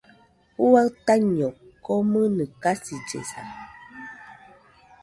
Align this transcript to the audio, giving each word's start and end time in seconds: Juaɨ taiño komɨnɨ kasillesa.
Juaɨ 0.59 0.87
taiño 1.05 1.49
komɨnɨ 1.85 2.43
kasillesa. 2.61 3.41